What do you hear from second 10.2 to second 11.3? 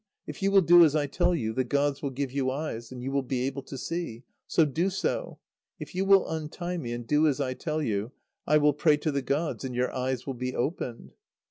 will be opened."